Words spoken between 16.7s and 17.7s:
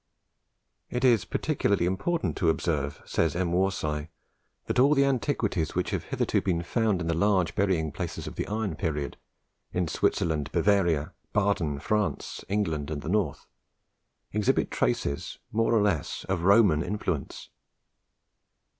influence.